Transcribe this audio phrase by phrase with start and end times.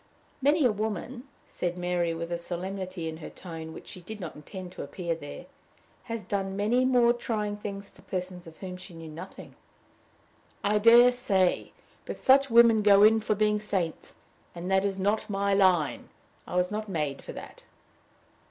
[0.41, 4.33] "Many a woman," said Mary, with a solemnity in her tone which she did not
[4.33, 5.45] intend to appear there,
[6.05, 9.55] "has done many more trying things for persons of whom she knew nothing."
[10.63, 11.71] "I dare say!
[12.07, 14.15] But such women go in for being saints,
[14.55, 16.09] and that is not my line.
[16.47, 17.61] I was not made for that."